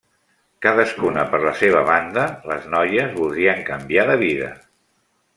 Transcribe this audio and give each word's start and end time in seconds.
Cadascuna 0.65 1.25
per 1.33 1.41
la 1.43 1.51
seva 1.59 1.83
banda, 1.89 2.23
les 2.51 2.65
noies 2.75 3.11
voldrien 3.19 3.61
canviar 3.67 4.07
de 4.11 4.17
vida. 4.23 4.49